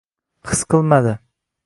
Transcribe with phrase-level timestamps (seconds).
[0.51, 1.13] His qilmadi